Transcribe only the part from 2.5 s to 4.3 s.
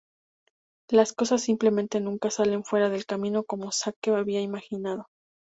fuera del camino como Zeke